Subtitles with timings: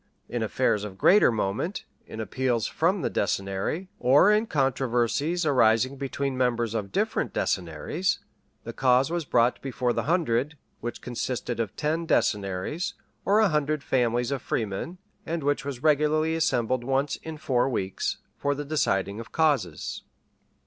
[0.27, 6.35] In affairs of greater moment, in appeals from the decennary, or in controversies arising between
[6.35, 8.17] members of different decennaries,
[8.63, 12.95] the cause was brought before the hundred, which consisted of ten decennaries,
[13.25, 18.17] or a hundred families of freemen, and which was regularly assembled once in four weeks,
[18.35, 20.01] for the deciding of causes.